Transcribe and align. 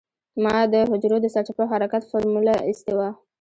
ما 0.43 0.57
د 0.73 0.75
حجرو 0.89 1.17
د 1.21 1.27
سرچپه 1.33 1.63
حرکت 1.71 2.01
فارموله 2.09 2.55
اېستې 2.67 2.93
وه. 2.97 3.09